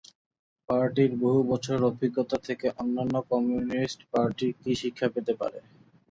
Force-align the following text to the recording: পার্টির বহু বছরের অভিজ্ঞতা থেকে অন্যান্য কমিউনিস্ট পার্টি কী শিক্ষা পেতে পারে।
পার্টির 0.69 1.11
বহু 1.15 1.39
বছরের 1.51 1.83
অভিজ্ঞতা 1.83 2.37
থেকে 2.47 2.67
অন্যান্য 2.77 3.15
কমিউনিস্ট 3.31 3.99
পার্টি 4.11 4.47
কী 4.61 4.71
শিক্ষা 4.81 5.07
পেতে 5.13 5.33
পারে। 5.41 5.59